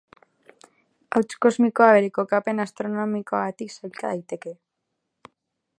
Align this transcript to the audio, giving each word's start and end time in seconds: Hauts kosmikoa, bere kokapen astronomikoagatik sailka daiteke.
Hauts 1.19 1.37
kosmikoa, 1.47 1.89
bere 1.97 2.09
kokapen 2.15 2.63
astronomikoagatik 2.65 3.75
sailka 3.77 4.11
daiteke. 4.15 4.57